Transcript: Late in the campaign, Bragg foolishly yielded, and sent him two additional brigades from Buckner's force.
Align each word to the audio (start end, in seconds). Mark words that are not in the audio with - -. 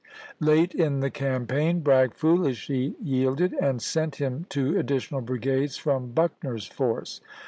Late 0.39 0.73
in 0.73 1.01
the 1.01 1.11
campaign, 1.11 1.81
Bragg 1.81 2.15
foolishly 2.15 2.95
yielded, 3.03 3.53
and 3.61 3.83
sent 3.83 4.15
him 4.15 4.47
two 4.49 4.75
additional 4.79 5.21
brigades 5.21 5.77
from 5.77 6.09
Buckner's 6.11 6.65
force. 6.65 7.21